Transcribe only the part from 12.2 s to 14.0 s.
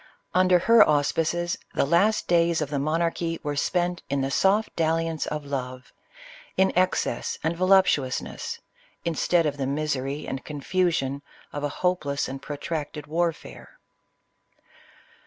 and protracted warfare.